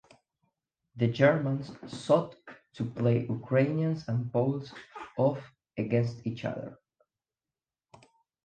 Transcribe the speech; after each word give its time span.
The 0.95 1.09
Germans 1.09 1.73
sought 1.85 2.35
to 2.73 2.83
play 2.85 3.27
Ukrainians 3.27 4.07
and 4.07 4.33
Poles 4.33 4.73
off 5.15 5.53
against 5.77 6.25
each 6.25 6.43
other. 6.43 6.79